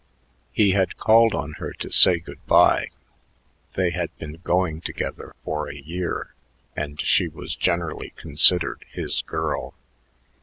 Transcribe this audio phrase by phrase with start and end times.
[0.51, 2.89] He had called on her to say good by.
[3.75, 6.33] They had been "going together" for a year,
[6.75, 9.75] and she was generally considered his girl.